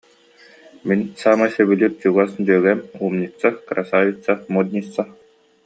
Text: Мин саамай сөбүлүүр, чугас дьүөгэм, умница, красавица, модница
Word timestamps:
Мин 0.91 1.01
саамай 1.21 1.49
сөбүлүүр, 1.57 1.93
чугас 2.01 2.31
дьүөгэм, 2.47 2.79
умница, 3.05 3.47
красавица, 3.69 4.31
модница 4.57 5.03